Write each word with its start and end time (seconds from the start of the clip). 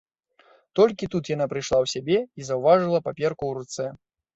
Толькі 0.79 1.09
тут 1.17 1.23
яна 1.35 1.45
прыйшла 1.53 1.77
ў 1.83 1.95
сябе 1.95 2.17
і 2.43 2.51
заўважыла 2.51 3.07
паперку 3.09 3.41
ў 3.47 3.53
руцэ. 3.65 3.99